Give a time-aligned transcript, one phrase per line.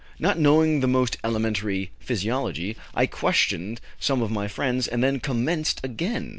[0.17, 5.79] Not knowing the most elementary physiology, I questioned some of my friends, and then commenced
[5.83, 6.29] again.